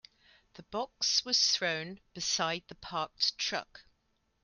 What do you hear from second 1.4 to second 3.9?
thrown beside the parked truck.